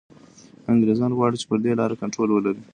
[0.71, 2.63] انګریزان غواړي چي پر دې لاره کنټرول ولري.